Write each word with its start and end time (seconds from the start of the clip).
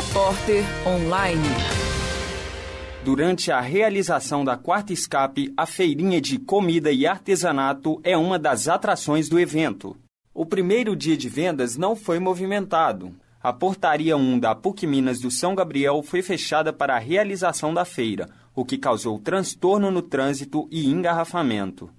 Repórter 0.00 0.64
Online. 0.86 1.42
Durante 3.04 3.52
a 3.52 3.60
realização 3.60 4.42
da 4.42 4.56
quarta 4.56 4.94
escape, 4.94 5.52
a 5.54 5.66
feirinha 5.66 6.22
de 6.22 6.38
comida 6.38 6.90
e 6.90 7.06
artesanato 7.06 8.00
é 8.02 8.16
uma 8.16 8.38
das 8.38 8.66
atrações 8.66 9.28
do 9.28 9.38
evento. 9.38 9.94
O 10.32 10.46
primeiro 10.46 10.96
dia 10.96 11.18
de 11.18 11.28
vendas 11.28 11.76
não 11.76 11.94
foi 11.94 12.18
movimentado. 12.18 13.14
A 13.42 13.52
portaria 13.52 14.16
1 14.16 14.38
da 14.38 14.54
PUC 14.54 14.86
Minas 14.86 15.20
do 15.20 15.30
São 15.30 15.54
Gabriel 15.54 16.02
foi 16.02 16.22
fechada 16.22 16.72
para 16.72 16.96
a 16.96 16.98
realização 16.98 17.74
da 17.74 17.84
feira, 17.84 18.26
o 18.56 18.64
que 18.64 18.78
causou 18.78 19.18
transtorno 19.18 19.90
no 19.90 20.00
trânsito 20.00 20.66
e 20.70 20.86
engarrafamento. 20.86 21.90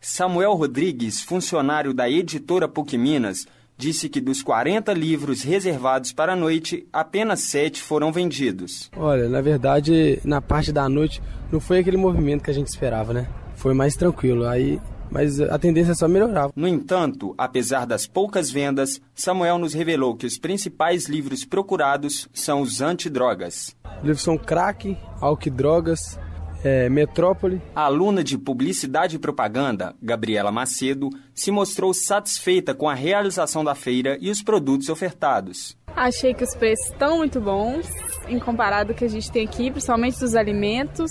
Samuel 0.00 0.54
Rodrigues, 0.54 1.20
funcionário 1.20 1.92
da 1.92 2.08
editora 2.08 2.66
PUC 2.66 2.96
Minas, 2.96 3.46
disse 3.80 4.10
que 4.10 4.20
dos 4.20 4.42
40 4.42 4.92
livros 4.92 5.42
reservados 5.42 6.12
para 6.12 6.34
a 6.34 6.36
noite, 6.36 6.86
apenas 6.92 7.40
7 7.40 7.82
foram 7.82 8.12
vendidos. 8.12 8.90
Olha, 8.94 9.28
na 9.28 9.40
verdade, 9.40 10.20
na 10.22 10.42
parte 10.42 10.70
da 10.70 10.88
noite 10.88 11.22
não 11.50 11.58
foi 11.58 11.78
aquele 11.78 11.96
movimento 11.96 12.44
que 12.44 12.50
a 12.50 12.54
gente 12.54 12.68
esperava, 12.68 13.14
né? 13.14 13.26
Foi 13.56 13.72
mais 13.72 13.96
tranquilo. 13.96 14.46
Aí 14.46 14.78
mas 15.10 15.40
a 15.40 15.58
tendência 15.58 15.90
é 15.90 15.94
só 15.94 16.06
melhorar. 16.06 16.50
No 16.54 16.68
entanto, 16.68 17.34
apesar 17.36 17.84
das 17.84 18.06
poucas 18.06 18.48
vendas, 18.48 19.00
Samuel 19.12 19.58
nos 19.58 19.74
revelou 19.74 20.14
que 20.14 20.24
os 20.24 20.38
principais 20.38 21.08
livros 21.08 21.44
procurados 21.44 22.28
são 22.32 22.60
os 22.60 22.80
antidrogas. 22.80 23.74
Os 23.98 24.04
livros 24.04 24.22
são 24.22 24.38
Crack, 24.38 24.96
Álcool 25.20 25.50
Drogas, 25.50 26.16
é, 26.64 26.88
Metrópole. 26.88 27.60
A 27.74 27.82
aluna 27.82 28.22
de 28.22 28.36
Publicidade 28.38 29.16
e 29.16 29.18
Propaganda, 29.18 29.94
Gabriela 30.02 30.52
Macedo, 30.52 31.10
se 31.34 31.50
mostrou 31.50 31.92
satisfeita 31.92 32.74
com 32.74 32.88
a 32.88 32.94
realização 32.94 33.64
da 33.64 33.74
feira 33.74 34.16
e 34.20 34.30
os 34.30 34.42
produtos 34.42 34.88
ofertados. 34.88 35.76
Achei 35.96 36.34
que 36.34 36.44
os 36.44 36.54
preços 36.54 36.86
estão 36.86 37.18
muito 37.18 37.40
bons, 37.40 37.86
em 38.28 38.38
comparado 38.38 38.92
ao 38.92 38.96
que 38.96 39.04
a 39.04 39.08
gente 39.08 39.30
tem 39.30 39.46
aqui, 39.46 39.70
principalmente 39.70 40.20
dos 40.20 40.34
alimentos. 40.34 41.10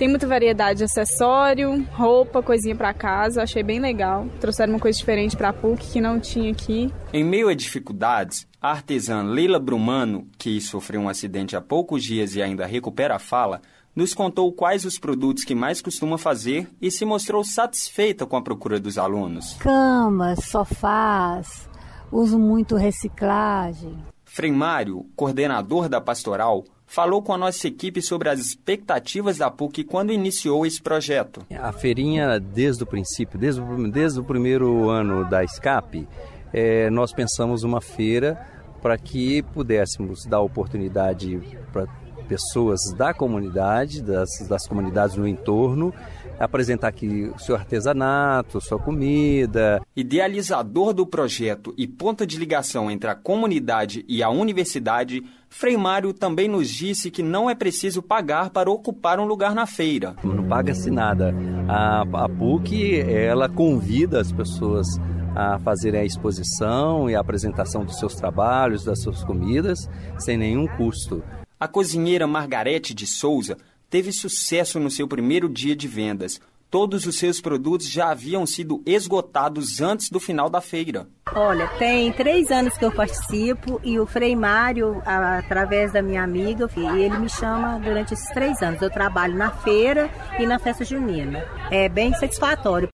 Tem 0.00 0.08
muita 0.08 0.26
variedade 0.26 0.78
de 0.78 0.84
acessório, 0.84 1.86
roupa, 1.92 2.42
coisinha 2.42 2.74
para 2.74 2.94
casa. 2.94 3.42
Achei 3.42 3.62
bem 3.62 3.78
legal. 3.78 4.26
Trouxeram 4.40 4.72
uma 4.72 4.78
coisa 4.80 4.98
diferente 4.98 5.36
para 5.36 5.50
a 5.50 5.52
PUC 5.52 5.92
que 5.92 6.00
não 6.00 6.18
tinha 6.18 6.50
aqui. 6.50 6.90
Em 7.12 7.22
meio 7.22 7.50
a 7.50 7.54
dificuldades, 7.54 8.48
a 8.62 8.70
artesã 8.70 9.22
Leila 9.22 9.58
Brumano, 9.58 10.26
que 10.38 10.58
sofreu 10.58 11.02
um 11.02 11.08
acidente 11.10 11.54
há 11.54 11.60
poucos 11.60 12.02
dias 12.02 12.34
e 12.34 12.40
ainda 12.40 12.64
recupera 12.64 13.16
a 13.16 13.18
fala, 13.18 13.60
nos 13.94 14.14
contou 14.14 14.50
quais 14.54 14.86
os 14.86 14.98
produtos 14.98 15.44
que 15.44 15.54
mais 15.54 15.82
costuma 15.82 16.16
fazer 16.16 16.66
e 16.80 16.90
se 16.90 17.04
mostrou 17.04 17.44
satisfeita 17.44 18.24
com 18.24 18.38
a 18.38 18.42
procura 18.42 18.80
dos 18.80 18.96
alunos. 18.96 19.52
Camas, 19.58 20.46
sofás, 20.46 21.68
uso 22.10 22.38
muito 22.38 22.74
reciclagem. 22.74 23.98
Frei 24.32 24.52
Mário, 24.52 25.06
coordenador 25.16 25.88
da 25.88 26.00
pastoral, 26.00 26.62
falou 26.86 27.20
com 27.20 27.34
a 27.34 27.36
nossa 27.36 27.66
equipe 27.66 28.00
sobre 28.00 28.28
as 28.28 28.38
expectativas 28.38 29.38
da 29.38 29.50
PUC 29.50 29.82
quando 29.82 30.12
iniciou 30.12 30.64
esse 30.64 30.80
projeto. 30.80 31.44
A 31.50 31.72
feirinha, 31.72 32.38
desde 32.38 32.84
o 32.84 32.86
princípio, 32.86 33.36
desde 33.36 33.60
o, 33.60 33.90
desde 33.90 34.20
o 34.20 34.24
primeiro 34.24 34.88
ano 34.88 35.28
da 35.28 35.42
Escape, 35.42 36.06
é, 36.52 36.88
nós 36.90 37.12
pensamos 37.12 37.64
uma 37.64 37.80
feira 37.80 38.40
para 38.80 38.96
que 38.96 39.42
pudéssemos 39.42 40.24
dar 40.24 40.40
oportunidade 40.40 41.40
para 41.72 41.88
pessoas 42.30 42.80
da 42.96 43.12
comunidade, 43.12 44.00
das, 44.00 44.28
das 44.48 44.64
comunidades 44.68 45.16
no 45.16 45.26
entorno, 45.26 45.92
apresentar 46.38 46.86
aqui 46.86 47.28
o 47.34 47.38
seu 47.40 47.56
artesanato, 47.56 48.60
sua 48.60 48.78
comida. 48.78 49.82
Idealizador 49.96 50.94
do 50.94 51.04
projeto 51.04 51.74
e 51.76 51.88
ponta 51.88 52.24
de 52.24 52.38
ligação 52.38 52.88
entre 52.88 53.10
a 53.10 53.16
comunidade 53.16 54.04
e 54.08 54.22
a 54.22 54.30
universidade, 54.30 55.24
Frei 55.48 55.76
Mário 55.76 56.12
também 56.12 56.46
nos 56.46 56.68
disse 56.68 57.10
que 57.10 57.20
não 57.20 57.50
é 57.50 57.54
preciso 57.56 58.00
pagar 58.00 58.50
para 58.50 58.70
ocupar 58.70 59.18
um 59.18 59.24
lugar 59.24 59.52
na 59.52 59.66
feira. 59.66 60.14
Não 60.22 60.46
paga-se 60.46 60.88
nada. 60.88 61.34
A, 61.68 62.02
a 62.02 62.28
PUC, 62.28 63.00
ela 63.00 63.48
convida 63.48 64.20
as 64.20 64.30
pessoas 64.30 64.86
a 65.34 65.58
fazerem 65.58 66.00
a 66.00 66.04
exposição 66.04 67.10
e 67.10 67.16
a 67.16 67.20
apresentação 67.20 67.84
dos 67.84 67.98
seus 67.98 68.14
trabalhos, 68.14 68.84
das 68.84 69.02
suas 69.02 69.24
comidas, 69.24 69.88
sem 70.18 70.36
nenhum 70.36 70.66
custo. 70.76 71.22
A 71.60 71.68
cozinheira 71.68 72.26
Margarete 72.26 72.94
de 72.94 73.06
Souza 73.06 73.58
teve 73.90 74.12
sucesso 74.12 74.80
no 74.80 74.90
seu 74.90 75.06
primeiro 75.06 75.46
dia 75.46 75.76
de 75.76 75.86
vendas. 75.86 76.40
Todos 76.70 77.04
os 77.04 77.18
seus 77.18 77.38
produtos 77.38 77.90
já 77.90 78.10
haviam 78.10 78.46
sido 78.46 78.80
esgotados 78.86 79.78
antes 79.82 80.08
do 80.08 80.18
final 80.18 80.48
da 80.48 80.62
feira. 80.62 81.06
Olha, 81.34 81.68
tem 81.78 82.10
três 82.12 82.50
anos 82.50 82.78
que 82.78 82.84
eu 82.84 82.90
participo 82.90 83.78
e 83.84 84.00
o 84.00 84.06
Frei 84.06 84.34
Mário, 84.34 85.02
através 85.04 85.92
da 85.92 86.00
minha 86.00 86.22
amiga, 86.22 86.70
ele 86.76 87.18
me 87.18 87.28
chama 87.28 87.78
durante 87.78 88.14
esses 88.14 88.30
três 88.30 88.62
anos. 88.62 88.80
Eu 88.80 88.88
trabalho 88.88 89.34
na 89.34 89.50
feira 89.50 90.08
e 90.38 90.46
na 90.46 90.58
festa 90.58 90.84
junina. 90.84 91.44
É 91.70 91.88
bem 91.88 92.14
satisfatório. 92.14 92.88